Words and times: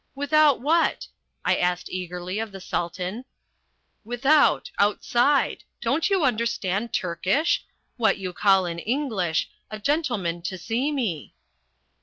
"Without 0.15 0.59
what?" 0.59 1.05
I 1.45 1.57
asked 1.57 1.87
eagerly 1.87 2.39
of 2.39 2.51
the 2.51 2.59
Sultan. 2.59 3.23
"Without 4.03 4.71
outside. 4.79 5.63
Don't 5.79 6.09
you 6.09 6.23
understand 6.25 6.91
Turkish? 6.91 7.63
What 7.97 8.17
you 8.17 8.33
call 8.33 8.65
in 8.65 8.79
English 8.79 9.51
a 9.69 9.77
gentleman 9.77 10.41
to 10.41 10.57
see 10.57 10.91
me." 10.91 11.35